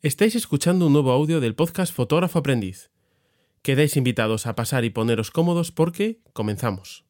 [0.00, 2.92] Estáis escuchando un nuevo audio del podcast Fotógrafo Aprendiz.
[3.62, 7.07] Quedáis invitados a pasar y poneros cómodos porque comenzamos.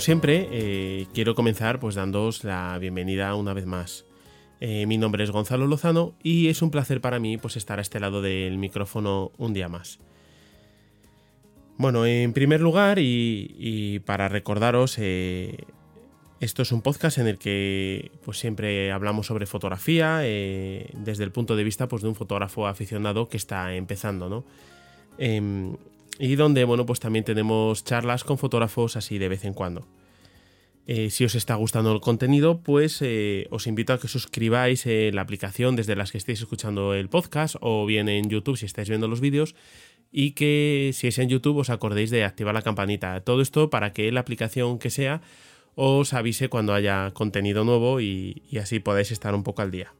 [0.00, 4.06] Siempre, eh, quiero comenzar pues dándoos la bienvenida una vez más.
[4.58, 7.82] Eh, mi nombre es Gonzalo Lozano y es un placer para mí pues estar a
[7.82, 9.98] este lado del micrófono un día más.
[11.76, 15.58] Bueno, en primer lugar y, para recordaros, eh,
[16.40, 21.56] esto es un podcast en el que pues siempre hablamos sobre fotografía desde el punto
[21.56, 24.44] de vista pues, de un fotógrafo aficionado que está empezando, ¿no?
[26.20, 29.88] Y donde, bueno, pues también tenemos charlas con fotógrafos así de vez en cuando.
[30.86, 35.22] Eh, si os está gustando el contenido, pues eh, os invito a que suscribáis la
[35.22, 39.08] aplicación desde las que estéis escuchando el podcast o bien en YouTube si estáis viendo
[39.08, 39.54] los vídeos
[40.12, 43.20] y que si es en YouTube os acordéis de activar la campanita.
[43.20, 45.22] Todo esto para que la aplicación que sea
[45.74, 49.94] os avise cuando haya contenido nuevo y, así podáis estar un poco al día.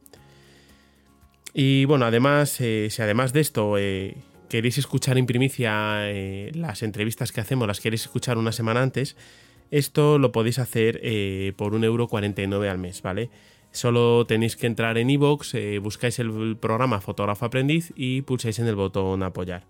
[1.55, 3.79] Y bueno, además, eh, si además de esto
[4.51, 9.17] queréis escuchar en primicia eh, las entrevistas que hacemos, las queréis escuchar una semana antes,
[9.71, 13.31] esto lo podéis hacer eh, por 1,49€ al mes, ¿vale?
[13.71, 18.67] Solo tenéis que entrar en iVoox, eh, buscáis el programa Fotógrafo Aprendiz y pulsáis en
[18.67, 19.65] el botón apoyar.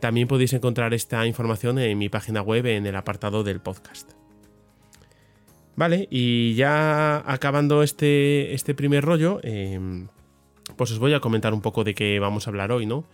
[0.00, 4.12] también podéis encontrar esta información en mi página web en el apartado del podcast.
[5.76, 10.08] Vale, y ya acabando este, este primer rollo, em,
[10.80, 13.04] pues os voy a comentar un poco de qué vamos a hablar hoy, ¿no?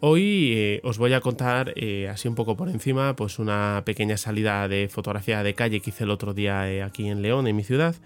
[0.00, 4.18] Hoy eh, os voy a contar eh, así un poco por encima, pues una pequeña
[4.18, 7.56] salida de fotografía de calle que hice el otro día eh, aquí en León, en
[7.56, 7.96] mi ciudad.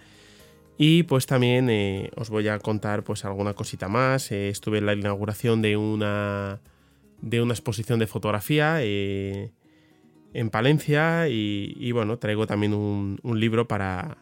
[0.79, 1.69] Y pues también
[2.15, 4.31] os voy a contar pues alguna cosita más.
[4.31, 6.61] estuve en la inauguración de una,
[7.23, 9.51] de una exposición de fotografía en
[10.53, 14.19] Palencia y, bueno, traigo también un, un libro para,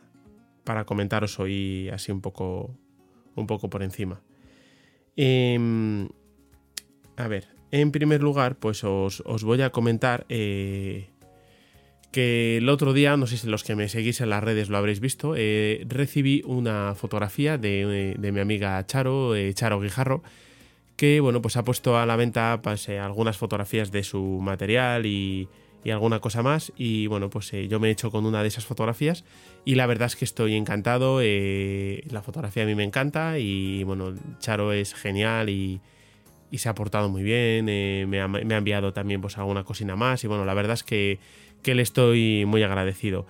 [0.64, 2.74] para comentaros hoy así un poco,
[3.36, 4.22] un poco por encima.
[5.16, 6.08] Em,
[7.16, 11.08] a ver, en primer lugar, pues os, voy a comentar eh,
[12.12, 14.78] que el otro día, no sé si los que me seguís en las redes lo
[14.78, 20.22] habréis visto, eh, recibí una fotografía de, mi amiga Charo, eh, Charo Guijarro,
[20.96, 25.48] que bueno, pues ha puesto a la venta pues, algunas fotografías de su material y,
[25.84, 26.72] y alguna cosa más.
[26.76, 29.24] Y bueno, pues eh, yo me he hecho con una de esas fotografías
[29.64, 31.20] y la verdad es que estoy encantado.
[31.22, 35.80] Eh, la fotografía a mí me encanta y bueno, Charo es genial y,
[36.52, 37.68] se ha portado muy bien.
[37.68, 38.24] Eh, me, ha,
[38.56, 41.18] enviado también pues alguna cocina más y bueno, la verdad es que,
[41.64, 43.26] le estoy muy agradecido.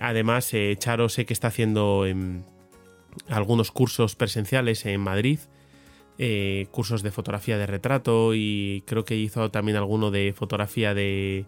[0.00, 2.42] además, Charo sé que está haciendo em,
[3.28, 5.40] algunos cursos presenciales en Madrid.
[6.70, 11.46] cursos de fotografía de retrato y creo que hizo también alguno de fotografía de,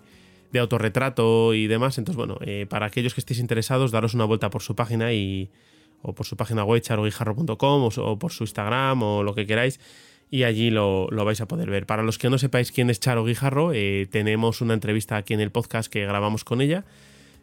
[0.53, 1.99] de autorretrato y demás.
[1.99, 5.51] Entonces, bueno, eh, para aquellos que estéis interesados, daros una vuelta por su página y
[6.03, 9.81] o por su página web charoguijarro.com o, por su Instagram o lo que queráis
[10.31, 11.87] y allí lo, vais a poder ver.
[11.87, 15.41] Para los que no sepáis quién es Charo Guijarro, eh, tenemos una entrevista aquí en
[15.41, 16.85] el podcast que grabamos con ella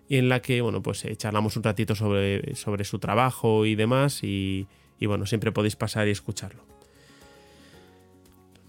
[0.09, 3.75] y en la que, bueno, pues eh, charlamos un ratito sobre, sobre su trabajo y
[3.75, 4.67] demás y,
[4.99, 6.63] y bueno, siempre podéis pasar y escucharlo.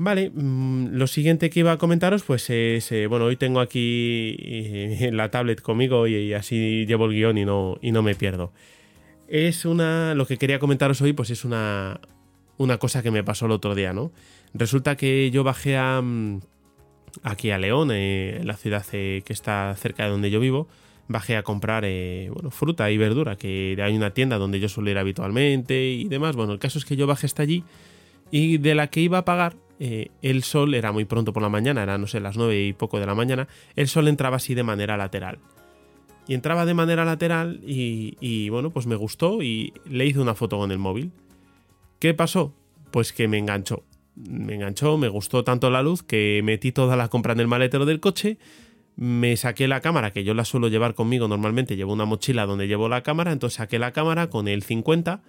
[0.05, 4.37] Vale, mm, lo siguiente que iba a comentaros, pues es, eh, bueno, hoy tengo aquí
[4.39, 8.53] eh, la tablet conmigo y, así llevo el guion y no, y no me pierdo.
[9.29, 12.03] Es una, lo que quería comentaros hoy, pues es una,
[12.59, 14.13] una cosa que me pasó el otro día, ¿no?
[14.53, 16.43] Resulta que yo bajé a, mm,
[17.23, 20.69] aquí a León, eh, la ciudad que está cerca de donde yo vivo,
[21.09, 21.85] bajé a comprar
[22.31, 26.37] bueno, fruta y verdura, que hay una tienda donde yo suelo ir habitualmente y demás.
[26.37, 27.65] Bueno, el caso es que yo bajé hasta allí
[28.31, 31.49] y de la que iba a pagar eh, el sol era muy pronto por la
[31.49, 34.55] mañana, era no sé, las nueve y poco de la mañana, el sol entraba así
[34.55, 35.39] de manera lateral.
[36.27, 40.57] Y entraba de manera lateral y, bueno, pues me gustó y le hice una foto
[40.57, 41.13] con el móvil.
[41.99, 42.55] ¿Qué pasó?
[42.91, 43.83] Pues que me enganchó.
[44.15, 47.85] Me enganchó, me gustó tanto la luz que metí toda la compra en el maletero
[47.85, 48.39] del coche,
[48.97, 52.69] me saqué la cámara, que yo la suelo llevar conmigo normalmente, llevo una mochila donde
[52.69, 55.21] llevo la cámara, entonces saqué la cámara con el 50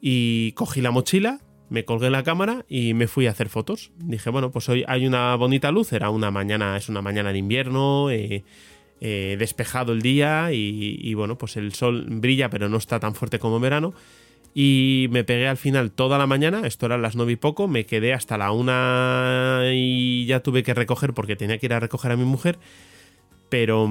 [0.00, 3.90] y cogí la mochila, me colgué la cámara y me fui a hacer fotos.
[3.98, 7.38] Dije, bueno, pues hoy hay una bonita luz, era una mañana, es una mañana de
[7.38, 8.44] invierno, eh,
[9.00, 13.38] eh, despejado el día y, bueno, pues el sol brilla pero no está tan fuerte
[13.38, 13.94] como en verano.
[14.54, 17.84] Y me pegué al final toda la mañana, esto eran las nueve y poco, me
[17.84, 22.12] quedé hasta la una y ya tuve que recoger porque tenía que ir a recoger
[22.12, 22.58] a mi mujer,
[23.50, 23.88] pero...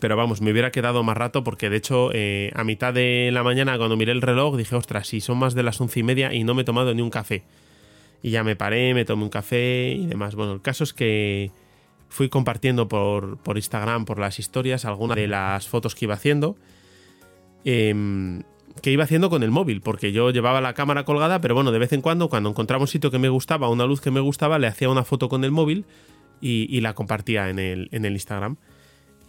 [0.00, 3.42] Pero vamos, me hubiera quedado más rato porque de hecho eh, a mitad de la
[3.42, 6.34] mañana cuando miré el reloj dije, ostras, si son más de las once y media
[6.34, 7.42] y no me he tomado ni un café.
[8.22, 10.34] Y ya me paré, me tomé un café y demás.
[10.34, 11.50] Bueno, el caso es que
[12.08, 16.56] fui compartiendo por, Instagram, por las historias, algunas de las fotos que iba haciendo.
[17.64, 18.42] Em,
[18.82, 21.78] que iba haciendo con el móvil, porque yo llevaba la cámara colgada, pero bueno, de
[21.78, 24.58] vez en cuando, cuando encontraba un sitio que me gustaba, una luz que me gustaba,
[24.58, 25.84] le hacía una foto con el móvil
[26.40, 28.56] y, la compartía en el, en el Instagram.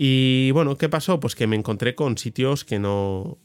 [0.01, 1.19] Y bueno, ¿qué pasó?
[1.19, 3.37] Pues que me encontré con sitios que no,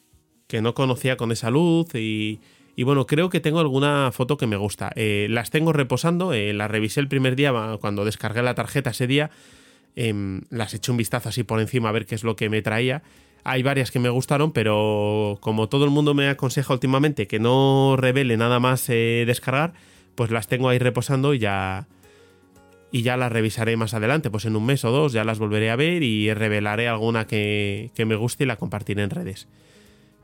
[0.47, 2.39] que no conocía con esa luz y,
[2.77, 4.93] y bueno, creo que tengo alguna foto que me gusta.
[4.95, 9.09] Eh, las tengo reposando, eh, las revisé el primer día cuando descargué la tarjeta ese
[9.09, 9.33] día.
[9.97, 12.63] Em, las eché un vistazo así por encima a ver qué es lo que me
[12.63, 13.03] traía.
[13.43, 17.97] Hay varias que me gustaron, pero como todo el mundo me aconseja últimamente que no
[17.99, 19.73] revele nada más eh, descargar,
[20.15, 21.89] pues las tengo ahí reposando y ya,
[22.95, 25.69] y ya las revisaré más adelante, pues en un mes o dos ya las volveré
[25.73, 29.49] a ver y revelaré alguna que, que me guste y la compartiré en redes.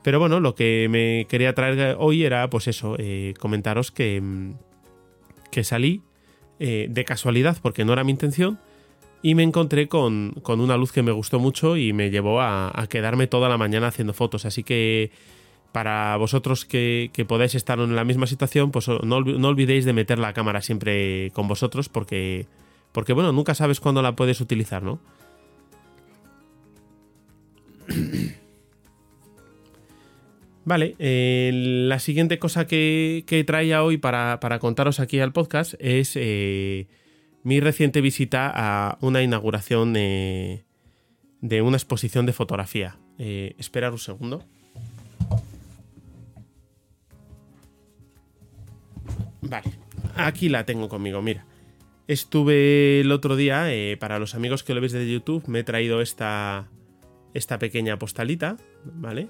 [0.03, 4.53] Pero bueno, lo que me quería traer hoy era, pues eso, eh, comentaros que, mm,
[5.51, 6.01] que salí
[6.59, 8.57] eh, de casualidad, porque no era mi intención,
[9.21, 13.27] y me encontré con, una luz que me gustó mucho y me llevó a, quedarme
[13.27, 14.45] toda la mañana haciendo fotos.
[14.45, 15.11] Así que
[15.73, 20.31] para vosotros que, podáis estar en la misma situación, pues no, olvidéis de meter la
[20.31, 22.47] cámara siempre con vosotros, porque,
[22.91, 24.99] porque bueno, nunca sabes cuándo la puedes utilizar, ¿no?
[30.63, 31.51] Vale, eh,
[31.87, 36.87] la siguiente cosa que, traía hoy para, contaros aquí al podcast es eh,
[37.43, 40.63] mi reciente visita a una inauguración de
[41.41, 42.97] una exposición de fotografía.
[43.23, 44.43] Eh, esperar un segundo.
[49.41, 49.71] Vale,
[50.15, 51.45] aquí la tengo conmigo, mira.
[52.11, 53.67] Estuve el otro día,
[53.99, 56.67] para los amigos que lo veis de YouTube, me he traído esta,
[57.33, 59.29] esta pequeña postalita, ¿vale?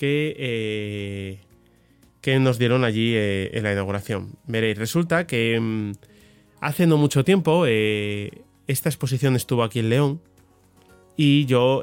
[0.00, 1.40] que, eh,
[2.22, 4.38] que nos dieron allí eh, en la inauguración.
[4.46, 5.92] Veréis, resulta que mm,
[6.62, 10.22] hace no mucho tiempo eh, esta exposición estuvo aquí en León
[11.18, 11.82] y yo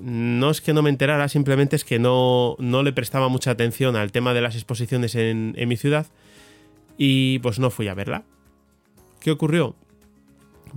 [0.00, 3.94] no es que no me enterara, simplemente es que no, no le prestaba mucha atención
[3.94, 6.06] al tema de las exposiciones en, mi ciudad
[6.96, 8.24] y pues no fui a verla.
[9.22, 9.76] ¿Qué ocurrió?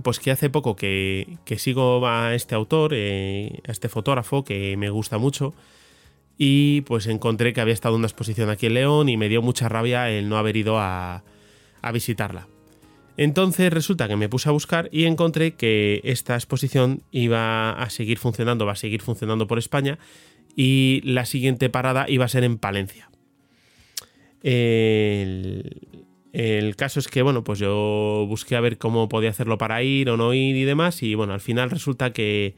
[0.04, 5.18] Pues que hace poco que, sigo a este autor, a este fotógrafo que me gusta
[5.18, 5.52] mucho,
[6.38, 9.68] y pues encontré que había estado una exposición aquí en León y me dio mucha
[9.68, 11.24] rabia el no haber ido a,
[11.92, 12.46] visitarla.
[13.16, 18.18] Entonces resulta que me puse a buscar y encontré que esta exposición iba a seguir
[18.18, 19.98] funcionando, va a seguir funcionando por España
[20.54, 23.08] y la siguiente parada iba a ser en Palencia.
[24.42, 26.05] El,
[26.38, 30.10] el, caso es que, bueno, pues yo busqué a ver cómo podía hacerlo para ir
[30.10, 32.54] o no ir y demás y bueno, al final resulta que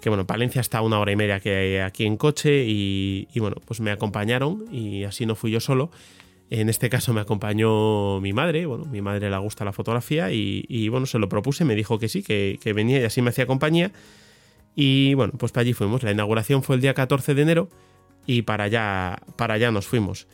[0.00, 3.56] que bueno, Palencia está a una hora y media que aquí en coche y, bueno,
[3.64, 5.90] pues me acompañaron y así no fui yo solo.
[6.48, 10.88] En este caso me acompañó mi madre, bueno, mi madre le gusta la fotografía y,
[10.88, 13.90] bueno, se lo propuse, me dijo que sí, que, venía y así me hacía compañía.
[14.74, 16.02] Y bueno, pues para allí fuimos.
[16.02, 17.68] La inauguración fue el día 14 de enero
[18.26, 20.28] y para allá, para allá nos fuimos.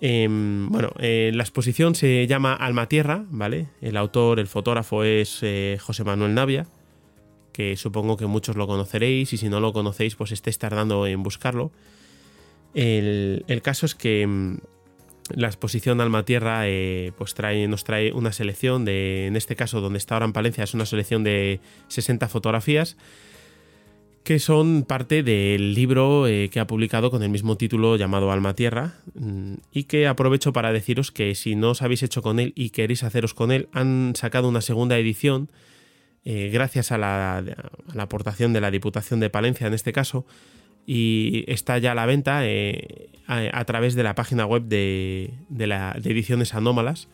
[0.00, 3.68] Em, bueno, eh, la exposición se llama Alma Tierra, ¿vale?
[3.80, 6.66] El autor, el fotógrafo es eh, José Manuel Navia
[7.58, 11.24] que supongo que muchos lo conoceréis y si no lo conocéis pues estéis tardando en
[11.24, 11.72] buscarlo.
[12.72, 14.58] El, caso es que mm,
[15.34, 17.34] la exposición Alma Tierra eh, pues
[17.68, 20.86] nos trae una selección de, en este caso donde está ahora en Palencia, es una
[20.86, 22.96] selección de 60 fotografías
[24.28, 28.52] que son parte del libro eh, que ha publicado con el mismo título llamado Alma
[28.52, 32.52] Tierra mm, y que aprovecho para deciros que si no os habéis hecho con él
[32.54, 35.48] y queréis haceros con él, han sacado una segunda edición
[36.26, 37.42] eh, gracias a la,
[37.96, 40.26] aportación de la Diputación de Palencia en este caso,
[40.86, 45.96] y está ya a la venta eh, a, través de la página web de, la,
[46.04, 47.08] Ediciones Anómalas,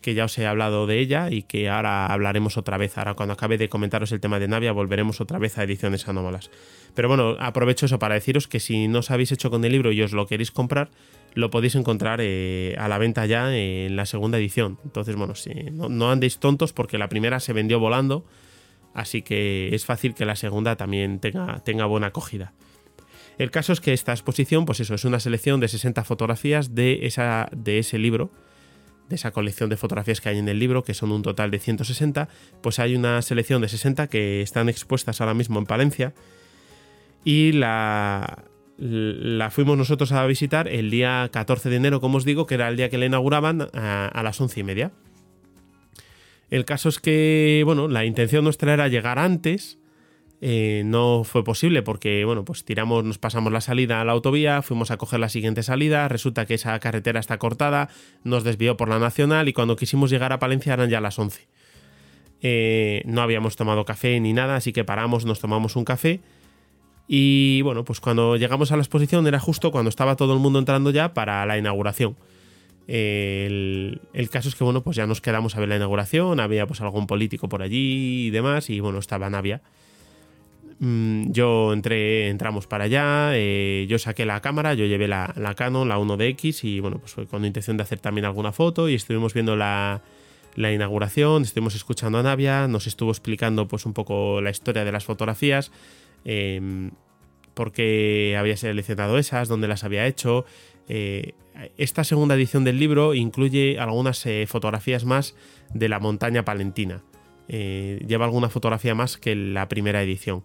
[0.00, 2.96] que ya os he hablado de ella y que ahora hablaremos otra vez.
[2.98, 6.50] Ahora cuando acabe de comentaros el tema de Navia volveremos otra vez a Ediciones Anómalas.
[6.94, 9.92] Pero bueno, aprovecho eso para deciros que si no os habéis hecho con el libro
[9.92, 10.90] y os lo queréis comprar,
[11.34, 14.78] lo podéis encontrar eh, a la venta ya en la segunda edición.
[14.84, 18.24] Entonces, bueno, si, no, andéis tontos porque la primera se vendió volando
[18.94, 22.52] Así que es fácil que la segunda también tenga, tenga buena acogida.
[23.38, 27.06] El caso es que esta exposición, pues eso, es una selección de 60 fotografías de,
[27.06, 28.30] esa, de ese libro,
[29.10, 31.58] de esa colección de fotografías que hay en el libro, que son un total de
[31.58, 32.28] 160,
[32.62, 36.14] pues hay una selección de 60 que están expuestas ahora mismo en Palencia
[37.24, 38.44] y la,
[38.78, 42.68] la fuimos nosotros a visitar el día 14 de enero, como os digo, que era
[42.68, 44.92] el día que la inauguraban a, las once y media.
[46.48, 49.79] El caso es que, bueno, la intención nuestra era llegar antes.
[50.42, 54.62] Eh, no fue posible porque, bueno, pues tiramos, nos pasamos la salida a la autovía,
[54.62, 57.90] fuimos a coger la siguiente salida, resulta que esa carretera está cortada,
[58.24, 61.46] nos desvió por la nacional y cuando quisimos llegar a Palencia eran ya las 11.
[62.42, 66.20] Eh, no habíamos tomado café ni nada, así que paramos, nos tomamos un café
[67.12, 70.60] y bueno, pues cuando llegamos a la exposición era justo cuando estaba todo el mundo
[70.60, 72.16] entrando ya para la inauguración.
[72.86, 76.80] El, caso es que bueno, pues ya nos quedamos a ver la inauguración, había pues
[76.80, 79.60] algún político por allí y demás, y bueno, estaba Navia.
[80.80, 85.88] Mm, yo entré, entramos para allá, eh, yo saqué la cámara, yo llevé la, Canon,
[85.88, 89.34] la 1DX, y bueno, pues fue con intención de hacer también alguna foto, y estuvimos
[89.34, 90.02] viendo la,
[90.56, 94.92] la inauguración, estuvimos escuchando a Navia, nos estuvo explicando pues un poco la historia de
[94.92, 95.70] las fotografías,
[96.24, 96.90] eh,
[97.52, 100.46] por qué había seleccionado esas, dónde las había hecho.
[100.88, 101.34] Eh,
[101.76, 105.34] esta segunda edición del libro incluye algunas eh, fotografías más
[105.74, 107.02] de la montaña palentina.
[107.52, 110.42] Eh, lleva alguna fotografía más que la primera edición.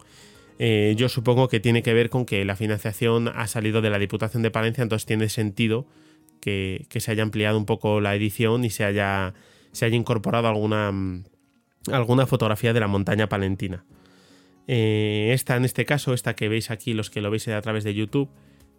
[0.58, 4.42] yo supongo que tiene que ver con que la financiación ha salido de la Diputación
[4.42, 5.86] de Palencia, entonces tiene sentido
[6.40, 9.34] que, se haya ampliado un poco la edición y se haya,
[9.90, 10.92] incorporado alguna,
[11.92, 13.84] alguna fotografía de la montaña palentina.
[14.68, 17.84] Eh, esta, en este caso, esta que veis aquí, los que lo veis a través
[17.84, 18.28] de YouTube,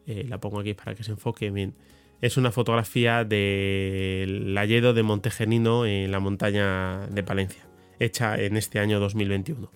[0.05, 1.73] eh, la pongo aquí para que se enfoque bien.
[2.21, 7.66] Es una fotografía del Layedo de Montegenino en la montaña de Palencia,
[7.99, 9.71] hecha en este año 2021.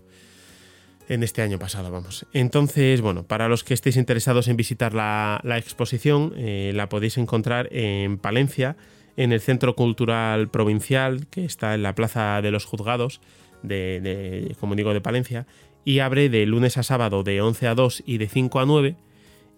[1.09, 2.25] En este año pasado, vamos.
[2.31, 7.67] Entonces, bueno, para los que estéis interesados en visitar la, exposición, eh, la podéis encontrar
[7.71, 8.77] en Palencia,
[9.17, 13.19] en el Centro Cultural Provincial, que está en la Plaza de los Juzgados,
[13.61, 15.47] de, como digo, de Palencia,
[15.83, 18.95] y abre de lunes a sábado de 11 a 2 y de 5 a 9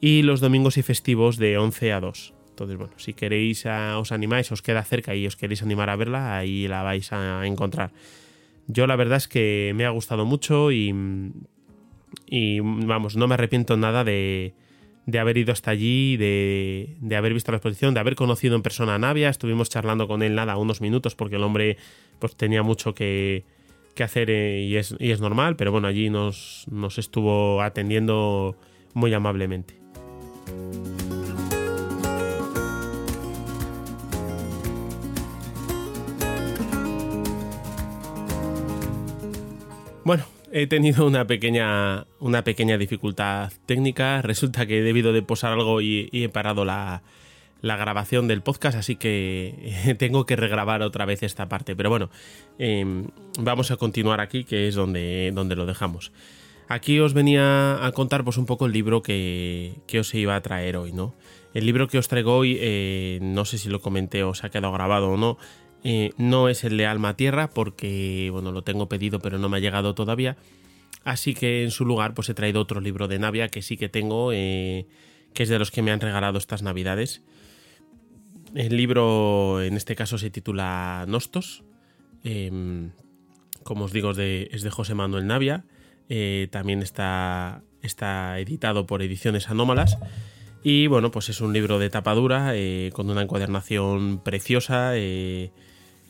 [0.01, 2.33] y los domingos y festivos de 11 a 2.
[2.49, 5.95] Entonces, bueno, si queréis, ah, os animáis, os queda cerca y os queréis animar a
[5.95, 7.91] verla, ahí la vais a encontrar.
[8.67, 10.91] Yo la verdad es que me ha gustado mucho y,
[12.61, 14.53] vamos, no me arrepiento nada de,
[15.19, 18.99] haber ido hasta allí, de, haber visto la exposición, de haber conocido en persona a
[18.99, 19.29] Navia.
[19.29, 21.77] Estuvimos charlando con él nada, unos minutos, porque el hombre
[22.19, 23.43] pues tenía mucho que,
[23.99, 28.55] hacer eh, y, es, y, es, normal, pero bueno, allí nos, nos estuvo atendiendo
[28.93, 29.75] muy amablemente.
[40.05, 44.21] Bueno, he tenido una pequeña, una pequeña dificultad técnica.
[44.21, 47.03] Resulta que he debido de posar algo y he parado la,
[47.63, 51.75] la grabación del podcast, así que tengo que regrabar otra vez esta parte.
[51.75, 52.11] Pero bueno,
[52.59, 53.07] em,
[53.39, 56.11] vamos a continuar aquí, que es donde, donde lo dejamos.
[56.67, 60.75] Aquí os venía a contar pues, un poco el libro que, os iba a traer
[60.75, 61.15] hoy, ¿no?
[61.53, 64.49] El libro que os traigo hoy, eh, no sé si lo comenté o se ha
[64.49, 65.37] quedado grabado o no,
[65.83, 69.57] eh, no es el de Alma Tierra, porque, bueno, lo tengo pedido pero no me
[69.57, 70.37] ha llegado todavía.
[71.03, 73.89] Así que en su lugar, pues he traído otro libro de Navia que sí que
[73.89, 74.87] tengo, eh,
[75.33, 77.21] que es de los que me han regalado estas navidades.
[78.55, 81.63] El libro en este caso se titula Nostos.
[82.23, 82.91] Em,
[83.63, 84.17] como os digo, es
[84.63, 85.65] de, José Manuel Navia.
[86.07, 89.97] Eh, también está, está editado por Ediciones Anómalas.
[90.63, 94.93] Y bueno, pues es un libro de tapadura eh, con una encuadernación preciosa.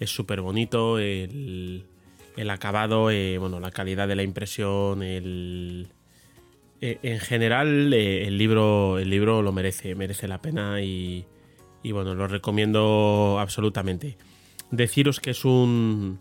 [0.04, 1.00] Eh, es súper bonito.
[1.00, 1.86] El,
[2.50, 5.88] acabado, bueno, la calidad de la impresión, el,
[6.82, 11.26] en general el libro, el libro lo merece, merece la pena y,
[11.84, 14.18] y bueno, lo recomiendo absolutamente.
[14.72, 16.20] Deciros que es un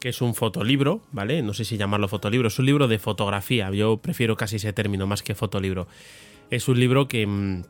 [0.00, 1.42] que es un fotolibro, ¿vale?
[1.42, 3.70] No sé si llamarlo fotolibro, es un libro de fotografía.
[3.70, 5.88] Yo prefiero casi ese término más que fotolibro.
[6.48, 7.62] Es un libro que,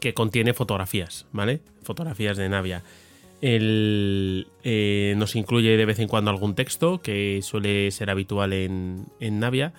[0.00, 1.60] que contiene fotografías, ¿vale?
[1.82, 2.84] Fotografías de Navia.
[3.40, 9.38] Eh, nos incluye de vez en cuando algún texto, que suele ser habitual en, en
[9.38, 9.72] Navia,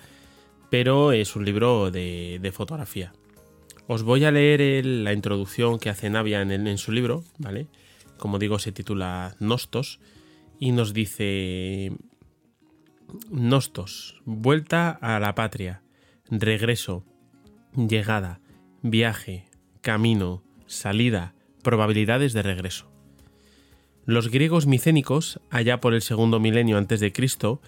[0.70, 3.12] pero es un libro de, de fotografía.
[3.92, 7.66] Os voy a leer la introducción que hace Navia en, su libro, ¿vale?
[8.18, 9.98] Como digo, se titula Nostos
[10.60, 11.90] y nos dice
[13.30, 15.82] Nostos, vuelta a la patria,
[16.30, 17.04] regreso,
[17.74, 18.40] llegada,
[18.80, 19.46] viaje,
[19.80, 22.89] camino, salida, probabilidades de regreso.
[24.06, 27.60] Los griegos micénicos, allá por el segundo milenio antes de Cristo,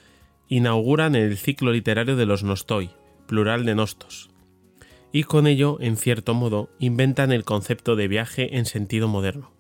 [0.49, 2.91] inauguran el ciclo literario de los Nostoi,
[3.27, 4.31] plural de Nostos,
[5.13, 9.53] y con ello, en cierto modo, inventan el concepto de viaje en sentido moderno.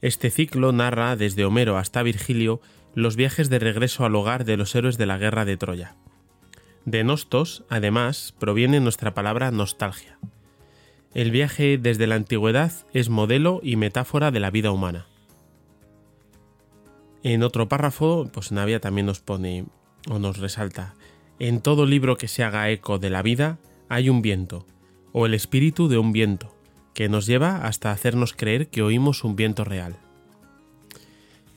[0.00, 2.60] Este ciclo narra desde Homero hasta Virgilio
[2.94, 5.96] los viajes de regreso al hogar de los héroes de la guerra de Troya.
[6.84, 10.18] De nostos, además, proviene nuestra palabra nostalgia.
[11.14, 15.06] El viaje desde la antigüedad es modelo y metáfora de la vida humana.
[17.24, 19.64] En otro párrafo, pues Navia también nos pone
[20.10, 20.94] o nos resalta,
[21.38, 24.66] en todo libro que se haga eco de la vida hay un viento,
[25.12, 26.54] o el espíritu de un viento,
[26.92, 29.96] que nos lleva hasta hacernos creer que oímos un viento real.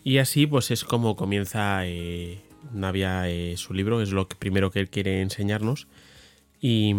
[0.06, 2.40] Y así pues es como comienza eh,
[2.72, 5.90] Navia eh, su libro, es lo que primero que él quiere enseñarnos.
[6.62, 6.94] Y,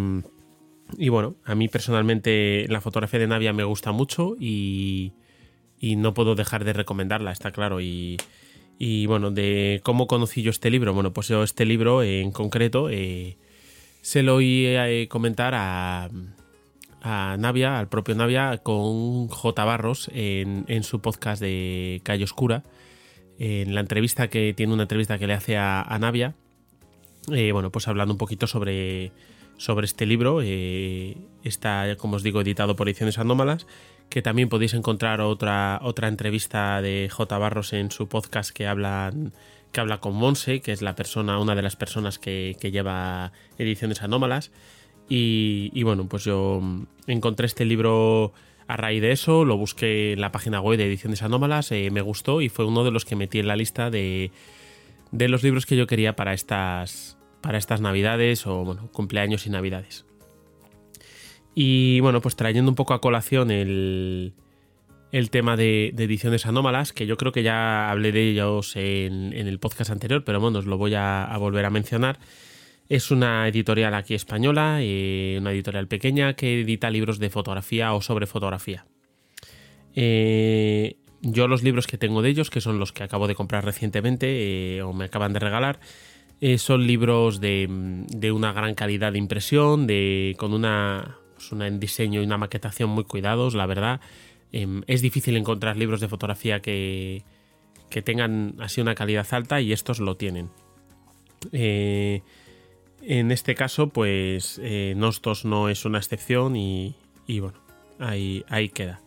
[1.08, 5.14] bueno, a mí personalmente la fotografía de Navia me gusta mucho y,
[5.80, 7.80] y no puedo dejar de recomendarla, está claro.
[7.80, 8.18] Y,
[8.78, 10.94] y bueno, de cómo conocí yo este libro.
[10.94, 13.36] Bueno, pues este libro en concreto eh,
[14.02, 16.08] se lo oí eh, comentar a,
[17.02, 19.64] a, Navia, al propio Navia, con J.
[19.64, 22.62] Barros en, en, su podcast de Calle Oscura.
[23.40, 26.34] En la entrevista que tiene una entrevista que le hace a, Navia.
[27.32, 29.10] Eh, bueno, pues hablando un poquito sobre,
[29.56, 30.40] sobre este libro.
[30.40, 33.66] está, como os digo, editado por Ediciones Anómalas
[34.08, 37.38] que también podéis encontrar otra, otra entrevista de J.
[37.38, 39.12] Barros en su podcast que habla,
[39.72, 44.02] que habla con Monse, que es la persona, una de las personas que, lleva ediciones
[44.02, 44.50] anómalas.
[45.10, 46.60] Y, bueno, pues yo
[47.06, 48.32] encontré este libro
[48.66, 52.02] a raíz de eso, lo busqué en la página web de Ediciones Anómalas, eh, me
[52.02, 54.30] gustó y fue uno de los que metí en la lista de,
[55.10, 59.50] de los libros que yo quería para estas, para estas navidades o bueno, cumpleaños y
[59.50, 60.04] navidades.
[61.60, 64.32] Y bueno, pues trayendo un poco a colación el,
[65.32, 69.90] tema de, ediciones anómalas, que yo creo que ya hablé de ellos en, el podcast
[69.90, 72.20] anterior, pero bueno, os lo voy a, volver a mencionar.
[72.88, 78.02] Es una editorial aquí española, eh, una editorial pequeña que edita libros de fotografía o
[78.02, 78.86] sobre fotografía.
[79.96, 83.64] Eh, yo los libros que tengo de ellos, que son los que acabo de comprar
[83.64, 85.80] recientemente eh, o me acaban de regalar,
[86.58, 91.18] son libros de, de, una gran calidad de impresión, de, con una
[91.48, 94.00] pues, un diseño y una maquetación muy cuidados, la verdad.
[94.52, 97.22] Em, es difícil encontrar libros de fotografía que,
[98.04, 100.50] tengan así una calidad alta y estos lo tienen.
[101.52, 102.22] Eh,
[103.02, 106.94] en este caso, pues eh, Nostos no es una excepción y,
[107.28, 107.58] bueno,
[107.98, 109.00] ahí, ahí queda.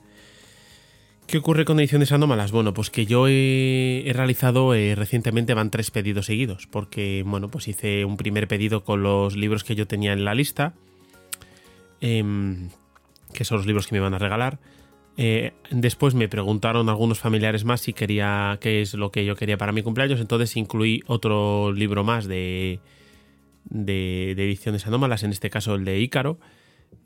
[1.27, 2.51] ¿Qué ocurre con ediciones anómalas?
[2.51, 7.69] Bueno, pues que yo he, realizado eh, recientemente van tres pedidos seguidos, porque bueno, pues
[7.69, 10.73] hice un primer pedido con los libros que yo tenía en la lista
[12.01, 12.69] Em,
[13.33, 14.59] que son los libros que me iban a regalar.
[15.17, 19.57] Eh, después me preguntaron algunos familiares más si quería qué es lo que yo quería
[19.57, 22.79] para mi cumpleaños, entonces incluí otro libro más de,
[23.65, 26.39] de, ediciones anómalas, en este caso el de Ícaro.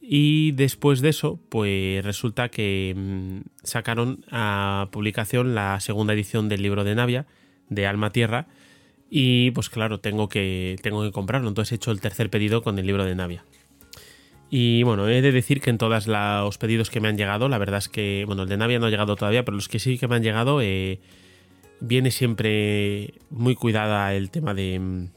[0.01, 6.62] Y después de eso, pues resulta que mm, sacaron a publicación la segunda edición del
[6.62, 7.25] libro de Navia,
[7.69, 8.47] de Alma Tierra.
[9.10, 11.47] Y pues claro, tengo que, tengo que comprarlo.
[11.47, 13.43] Entonces he hecho el tercer pedido con el libro de Navia.
[14.49, 17.58] Y bueno, he de decir que en todos los pedidos que me han llegado, la
[17.58, 19.97] verdad es que, bueno, el de Navia no ha llegado todavía, pero los que sí
[19.97, 20.99] que me han llegado, eh,
[21.79, 25.10] viene siempre muy cuidada el tema de,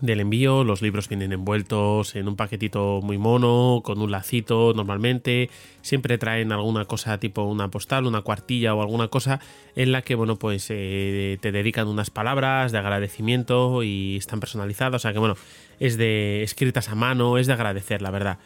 [0.00, 0.64] del envío.
[0.64, 5.50] Los libros vienen envueltos en un paquetito muy mono, con un lacito normalmente.
[5.82, 9.40] Siempre traen alguna cosa tipo una postal, una cuartilla o alguna cosa
[9.76, 14.96] en la que, bueno, pues eh, te dedican unas palabras de agradecimiento y están personalizadas.
[14.96, 15.36] O sea que, bueno,
[15.80, 18.38] es de escritas a mano, es de agradecer, la verdad.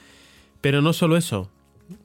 [0.63, 1.51] Pero no solo eso,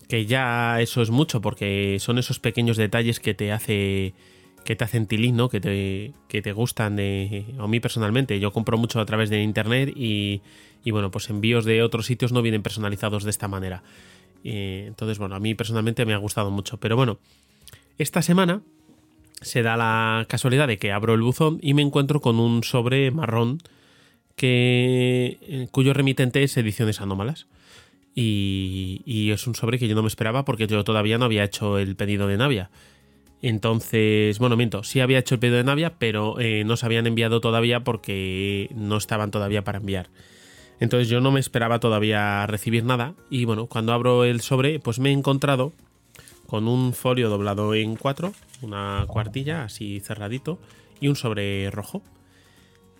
[0.09, 4.13] que ya eso es mucho, porque son esos pequeños detalles que te hace
[4.65, 5.47] que te hacen tilín, ¿no?
[5.47, 8.37] Que te, que te gustan de, a mí personalmente.
[8.41, 10.41] Yo compro mucho a través de internet y,
[10.83, 13.81] y bueno, pues envíos de otros sitios no vienen personalizados de esta manera.
[14.43, 16.77] entonces, bueno, a mí personalmente me ha gustado mucho.
[16.81, 17.17] Pero bueno,
[17.97, 18.61] esta semana
[19.41, 23.09] se da la casualidad de que abro el buzón y me encuentro con un sobre
[23.11, 23.59] marrón
[24.35, 27.47] que, eh, cuyo remitente es Ediciones Anómalas.
[28.19, 31.77] Y, es un sobre que yo no me esperaba porque yo todavía no había hecho
[31.77, 32.71] el pedido de Navia.
[33.43, 37.05] Entonces, bueno, miento, sí había hecho el pedido de Navia, pero eh, no se habían
[37.05, 40.09] enviado todavía porque no estaban todavía para enviar.
[40.79, 44.97] Entonces yo no me esperaba todavía recibir nada y bueno, cuando abro el sobre pues
[44.97, 45.73] me he encontrado
[46.47, 50.57] con un folio doblado en cuatro, una cuartilla así cerradito
[50.99, 52.01] y un sobre rojo.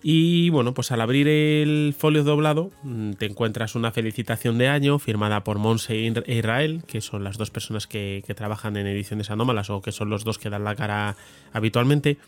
[0.02, 4.98] Y bueno, pues al abrir el folio doblado mm, te encuentras una felicitación de año
[4.98, 9.70] firmada por Monse e Israel, que son las dos personas que, trabajan en ediciones anómalas
[9.70, 11.16] o que son los dos que dan la cara
[11.52, 12.18] habitualmente.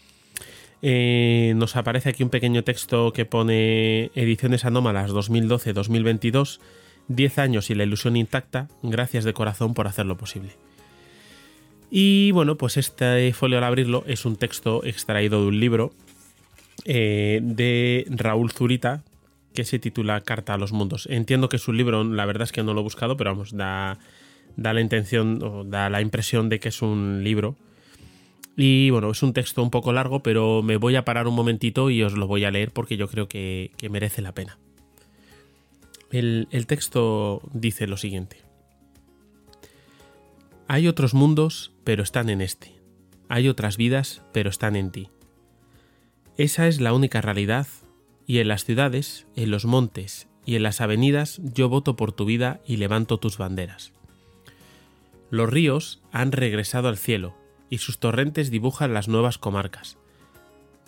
[0.83, 6.59] Eh, nos aparece aquí un pequeño texto que pone ediciones anómalas 2012-2022
[7.11, 10.53] 10 años y la ilusión intacta, gracias de corazón por hacerlo posible.
[11.91, 15.93] Y bueno, pues este folio al abrirlo es un texto extraído de un libro
[16.85, 19.03] eh, de Raúl Zurita
[19.55, 21.07] que se titula Carta a los Mundos.
[21.11, 23.57] Entiendo que es un libro, la verdad es que no lo he buscado, pero vamos,
[23.57, 23.99] da,
[24.57, 27.57] da la intención o da la impresión de que es un libro.
[28.57, 31.91] Y bueno, es un texto un poco largo, pero me voy a parar un momentito
[31.91, 34.59] y os lo voy a leer porque yo creo que, merece la pena.
[36.11, 38.39] El, el texto dice lo siguiente.
[40.69, 42.73] Hay otros mundos, pero están en este.
[43.29, 45.09] Hay otras vidas, pero están en ti.
[46.41, 47.67] Esa es la única realidad,
[48.27, 52.25] y en las ciudades, en los montes y en las avenidas yo voto por tu
[52.25, 53.93] vida y levanto tus banderas.
[55.29, 57.37] Los ríos han regresado al cielo,
[57.69, 59.99] y sus torrentes dibujan las nuevas comarcas.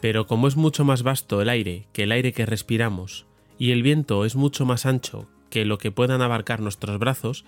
[0.01, 3.27] Pero como es mucho más vasto el aire que el aire que respiramos,
[3.59, 7.45] y el viento es mucho más ancho que lo que puedan abarcar nuestros brazos,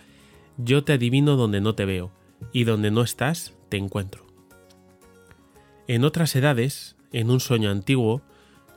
[0.58, 2.12] yo te adivino donde no te veo,
[2.52, 4.26] y donde no estás, te encuentro.
[5.88, 8.22] En otras edades, en un sueño antiguo,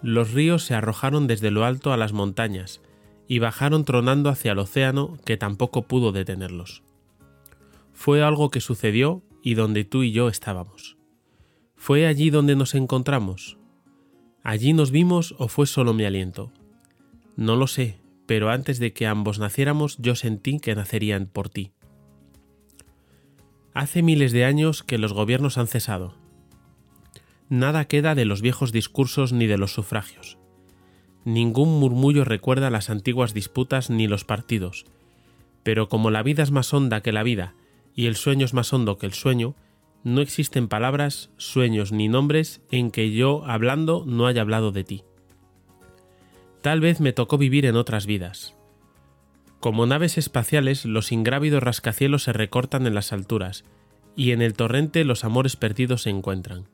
[0.01, 2.81] los ríos se arrojaron desde lo alto a las montañas
[3.27, 6.83] y bajaron tronando hacia el océano que tampoco pudo detenerlos.
[7.93, 10.97] Fue algo que sucedió y donde tú y yo estábamos.
[11.75, 13.57] ¿Fue allí donde nos encontramos?
[14.43, 16.51] ¿Allí nos vimos o fue solo mi aliento?
[17.35, 21.71] No lo sé, pero antes de que ambos naciéramos yo sentí que nacerían por ti.
[23.73, 26.26] Hace miles de años que los gobiernos han cesado.
[27.49, 30.37] Nada queda de los viejos discursos ni de los sufragios.
[31.25, 34.85] Ningún murmullo recuerda las antiguas disputas ni los partidos.
[35.63, 37.53] Pero como la vida es más honda que la vida
[37.93, 39.55] y el sueño es más hondo que el sueño,
[40.03, 45.03] no existen palabras, sueños ni nombres en que yo, hablando, no haya hablado de ti.
[46.61, 48.57] Tal vez me tocó vivir en otras vidas,
[49.59, 53.63] como naves espaciales, los ingrávidos rascacielos se recortan en las alturas,
[54.15, 56.67] y en el torrente los amores perdidos se encuentran.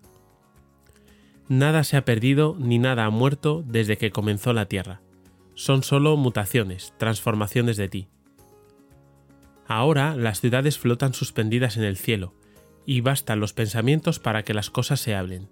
[1.49, 5.01] Nada se ha perdido ni nada ha muerto desde que comenzó la Tierra.
[5.55, 8.07] Son solo mutaciones, transformaciones de ti.
[9.67, 12.33] Ahora las ciudades flotan suspendidas en el cielo,
[12.85, 15.49] y bastan los pensamientos para que las cosas se hablen.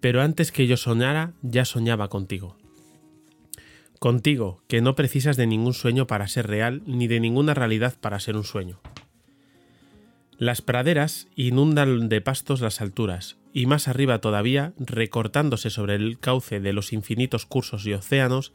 [0.00, 2.56] Pero antes que yo soñara, ya soñaba contigo.
[3.98, 8.18] Contigo, que no precisas de ningún sueño para ser real, ni de ninguna realidad para
[8.18, 8.80] ser un sueño.
[10.38, 16.60] Las praderas inundan de pastos las alturas, y más arriba todavía, recortándose sobre el cauce
[16.60, 18.52] de los infinitos cursos y océanos,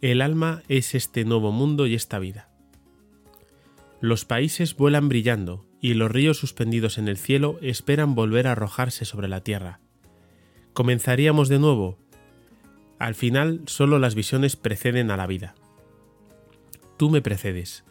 [0.00, 2.48] el alma es este nuevo mundo y esta vida.
[4.00, 9.04] Los países vuelan brillando, y los ríos suspendidos en el cielo esperan volver a arrojarse
[9.04, 9.80] sobre la tierra.
[10.72, 11.98] Comenzaríamos de nuevo,
[13.02, 15.56] al final solo las visiones preceden a la vida.
[16.96, 17.82] Tú me precedes.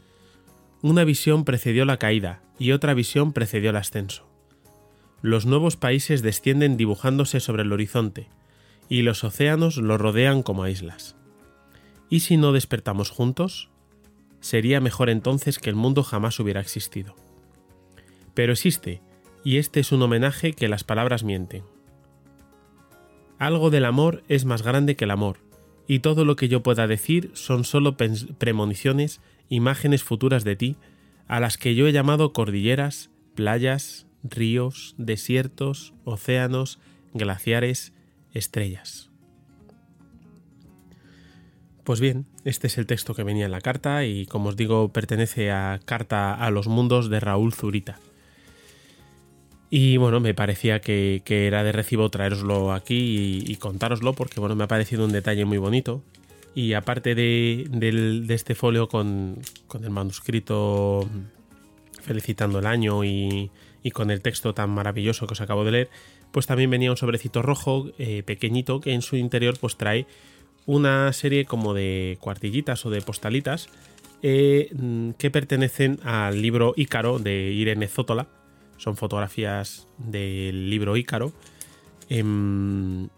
[0.82, 4.31] Una visión precedió la caída y otra visión precedió el ascenso.
[5.22, 8.28] Los nuevos países descienden dibujándose sobre el horizonte,
[8.90, 11.16] y los océanos lo rodean como islas.
[12.10, 13.70] ¿Y si no despertamos juntos?
[14.40, 17.16] Sería mejor entonces que el mundo jamás hubiera existido.
[18.34, 19.02] Pero existe,
[19.44, 21.64] y este es un homenaje que las palabras mienten.
[23.38, 25.38] Algo del amor es más grande que el amor,
[25.88, 30.78] y todo lo que yo pueda decir son solo premoniciones, imágenes futuras de ti,
[31.28, 36.80] a las que yo he llamado cordilleras, playas, ríos, desiertos, océanos,
[37.14, 37.94] glaciares,
[38.34, 39.12] estrellas.
[41.84, 44.90] Pues bien, este es el texto que venía en la carta y como os digo
[44.90, 48.00] pertenece a Carta a los Mundos de Raúl Zurita.
[49.74, 54.66] Y bueno, me parecía que, era de recibo traeroslo aquí y, contároslo porque bueno, me
[54.66, 56.04] ha parecido un detalle muy bonito.
[56.54, 59.40] Y aparte de, este folio con,
[59.82, 61.10] el manuscrito
[62.02, 63.50] felicitando el año y,
[63.90, 65.90] con el texto tan maravilloso que os acabo de leer,
[66.32, 70.06] pues también venía un sobrecito rojo eh, pequeñito que en su interior pues trae
[70.68, 73.70] una serie como de cuartillitas o de postalitas
[74.22, 74.70] eh,
[75.18, 78.28] que pertenecen al libro Ícaro de Irene Zótola
[78.82, 81.32] son fotografías del libro Ícaro.
[82.10, 83.10] Em,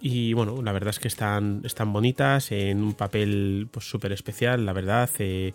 [0.00, 4.64] y bueno, la verdad es que están, están bonitas en un papel pues súper especial,
[4.64, 5.10] la verdad.
[5.18, 5.52] Eh,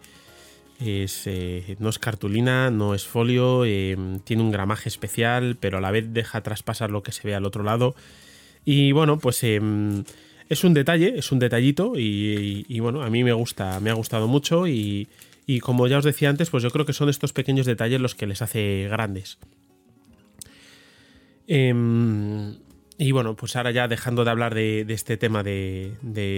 [0.80, 5.82] es, eh, no es cartulina, no es folio, em, tiene un gramaje especial, pero a
[5.82, 7.96] la vez deja traspasar lo que se ve al otro lado.
[8.66, 10.04] Y bueno, pues em,
[10.48, 14.28] es un detalle, es un detallito y, bueno, a mí me gusta, me ha gustado
[14.28, 15.08] mucho y,
[15.62, 18.28] como ya os decía antes, pues yo creo que son estos pequeños detalles los que
[18.28, 19.38] les hace grandes.
[21.48, 22.56] Em,
[22.98, 25.94] y bueno, pues ahora ya dejando de hablar de, este tema de,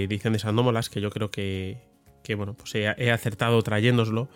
[0.06, 1.90] ediciones anómalas, que yo creo que,
[2.36, 4.29] bueno, pues he, acertado trayéndoslo.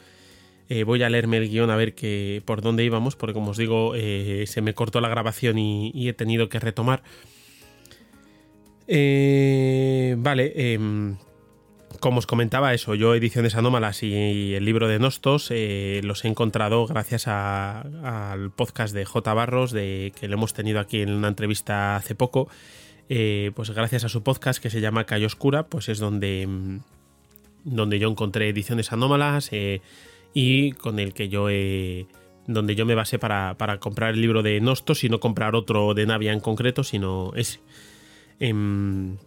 [0.67, 3.57] Eh, voy a leerme el guion a ver que, por dónde íbamos, porque como os
[3.57, 7.03] digo, eh, se me cortó la grabación y, he tenido que retomar.
[8.87, 11.17] vale, em,
[11.99, 16.85] como os comentaba eso, yo Ediciones Anómalas y el libro de Nostos los he encontrado
[16.87, 19.33] gracias al podcast de J.
[19.33, 22.49] Barros, de, que lo hemos tenido aquí en una entrevista hace poco.
[23.07, 26.79] Eh, pues gracias a su podcast que se llama Calle Oscura, pues es donde, mm,
[27.65, 29.81] donde yo encontré ediciones anómalas eh,
[30.33, 32.07] y con el que yo he,
[32.47, 36.05] donde yo me basé para, comprar el libro de Nostos y no comprar otro de
[36.05, 37.59] Navia en concreto, sino ese.
[38.39, 39.17] Em,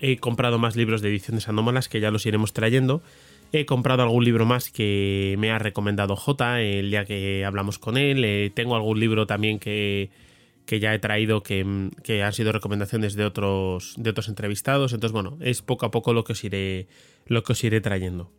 [0.00, 3.02] he comprado más libros de ediciones anómalas que ya los iremos trayendo.
[3.52, 7.96] He comprado algún libro más que me ha recomendado J el día que hablamos con
[7.96, 8.24] él.
[8.24, 10.10] Eh, tengo algún libro también que,
[10.66, 14.92] que ya he traído que, que, han sido recomendaciones de otros, de otros entrevistados.
[14.92, 16.88] Entonces, bueno, es poco a poco lo que os iré,
[17.26, 18.30] lo que os iré trayendo.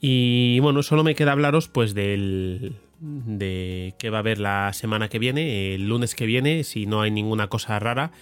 [0.00, 5.08] Y bueno, solo me queda hablaros pues del de qué va a haber la semana
[5.08, 8.12] que viene, el lunes que viene, si no hay ninguna cosa rara,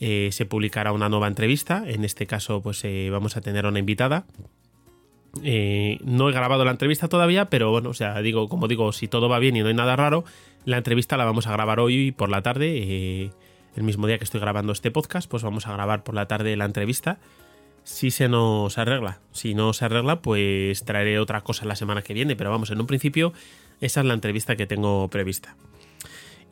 [0.00, 1.84] eh, se publicará una nueva entrevista.
[1.86, 4.26] En este caso, pues eh, vamos a tener una invitada.
[5.42, 9.08] Eh, no he grabado la entrevista todavía, pero bueno, o sea, digo, como digo, si
[9.08, 10.24] todo va bien y no hay nada raro,
[10.64, 12.72] la entrevista la vamos a grabar hoy por la tarde.
[12.76, 13.30] Eh,
[13.76, 16.56] el mismo día que estoy grabando este podcast, pues vamos a grabar por la tarde
[16.56, 17.18] la entrevista.
[17.82, 19.20] Si se nos arregla.
[19.32, 22.36] Si no se arregla, pues traeré otra cosa la semana que viene.
[22.36, 23.32] Pero vamos, en un principio,
[23.80, 25.56] esa es la entrevista que tengo prevista.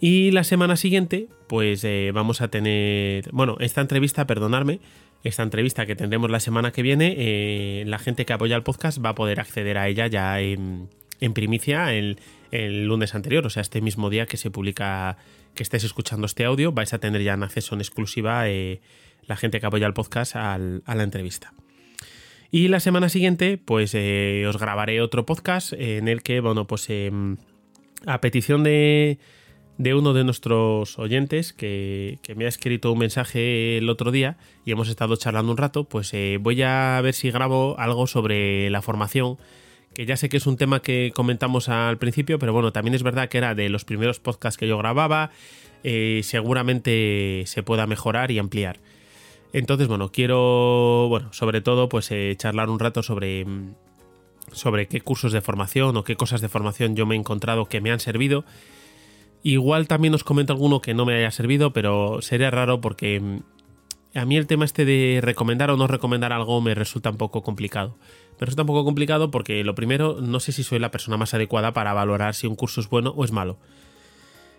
[0.00, 3.30] Y la semana siguiente, pues eh, vamos a tener.
[3.30, 4.80] Bueno, esta entrevista, perdonadme,
[5.22, 8.98] esta entrevista que tendremos la semana que viene, eh, la gente que apoya el podcast
[9.02, 10.88] va a poder acceder a ella ya en,
[11.34, 11.94] primicia
[12.52, 15.16] el, lunes anterior, o sea, este mismo día que se publica,
[15.54, 18.80] que estés escuchando este audio, vais a tener ya en acceso en exclusiva eh,
[19.26, 21.52] la gente que apoya el podcast a la entrevista.
[22.54, 26.90] Y la semana siguiente, pues eh, os grabaré otro podcast en el que, bueno, pues
[26.90, 27.38] em,
[28.04, 29.18] a petición de
[29.78, 34.36] uno de nuestros oyentes que, me ha escrito un mensaje el otro día
[34.66, 38.68] y hemos estado charlando un rato, pues eh, voy a ver si grabo algo sobre
[38.68, 39.38] la formación,
[39.94, 43.02] que ya sé que es un tema que comentamos al principio, pero bueno, también es
[43.02, 45.30] verdad que era de los primeros podcasts que yo grababa,
[45.84, 48.80] eh, seguramente se pueda mejorar y ampliar.
[49.52, 53.46] Entonces, bueno, quiero, bueno, sobre todo, pues eh, charlar un rato sobre,
[54.50, 57.80] sobre qué cursos de formación o qué cosas de formación yo me he encontrado que
[57.80, 58.44] me han servido
[59.42, 64.18] Igual también os comento alguno que no me haya servido, pero sería raro porque mm,
[64.18, 67.42] a mí el tema este de recomendar o no recomendar algo me resulta un poco
[67.42, 67.96] complicado.
[68.40, 71.34] Me resulta un poco complicado porque lo primero, no sé si soy la persona más
[71.34, 73.58] adecuada para valorar si un curso es bueno o es malo.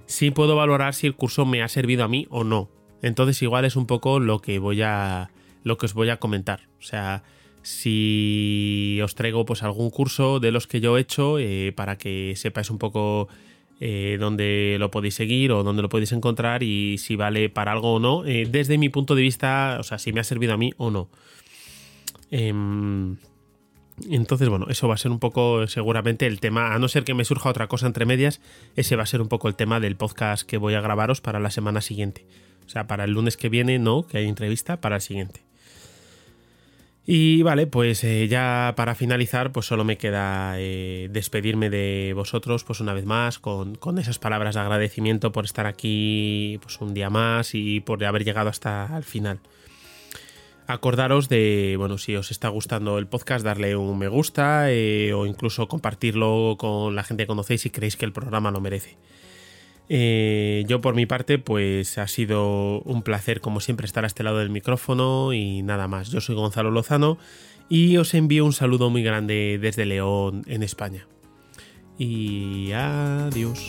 [0.05, 2.69] Sí puedo valorar si el curso me ha servido a mí o no.
[3.01, 5.29] Entonces igual es un poco lo que voy a
[5.63, 6.62] lo que os voy a comentar.
[6.79, 7.23] O sea,
[7.62, 12.33] si os traigo pues algún curso de los que yo he hecho eh, para que
[12.36, 13.29] sepáis un poco
[13.79, 17.95] eh, dónde lo podéis seguir o dónde lo podéis encontrar y si vale para algo
[17.95, 20.57] o no, eh, desde mi punto de vista, o sea, si me ha servido a
[20.57, 21.09] mí o no.
[24.09, 27.13] Entonces, bueno, eso va a ser un poco seguramente el tema, a no ser que
[27.13, 28.41] me surja otra cosa entre medias,
[28.75, 31.39] ese va a ser un poco el tema del podcast que voy a grabaros para
[31.39, 32.25] la semana siguiente.
[32.65, 35.41] O sea, para el lunes que viene no, que hay entrevista, para el siguiente.
[37.05, 42.63] Y vale, pues eh, ya para finalizar, pues solo me queda eh, despedirme de vosotros,
[42.63, 47.09] pues una vez más, con, esas palabras de agradecimiento por estar aquí pues un día
[47.09, 49.39] más y por haber llegado hasta el final.
[50.67, 55.26] Acordaros de, bueno, si os está gustando el podcast, darle un me gusta eh, o
[55.26, 58.97] incluso compartirlo con la gente que conocéis si creéis que el programa lo merece.
[59.89, 64.23] Eh, yo por mi parte, pues ha sido un placer como siempre estar a este
[64.23, 66.10] lado del micrófono y nada más.
[66.10, 67.17] Yo soy Gonzalo Lozano
[67.69, 71.08] y os envío un saludo muy grande desde León, en España.
[71.97, 73.60] Y adiós.